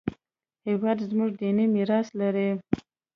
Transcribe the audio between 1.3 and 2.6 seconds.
دیني میراث لري